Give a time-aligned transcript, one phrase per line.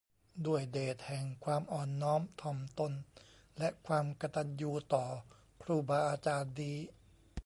[0.47, 2.93] ด้วยเดชแห่งความอ่อนน้อมถ่อมตน
[3.57, 5.05] และความกตัญญูต่อ
[5.61, 6.77] ครูบาอาจารย์นี้